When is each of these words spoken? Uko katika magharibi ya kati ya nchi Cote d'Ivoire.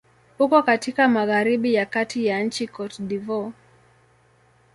Uko 0.39 0.63
katika 0.63 1.07
magharibi 1.07 1.73
ya 1.73 1.85
kati 1.85 2.25
ya 2.25 2.43
nchi 2.43 2.67
Cote 2.67 3.03
d'Ivoire. 3.03 3.53